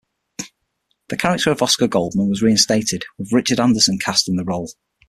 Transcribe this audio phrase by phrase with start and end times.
[1.09, 4.71] The character of Oscar Goldman was reinstated, with Richard Anderson cast in the role.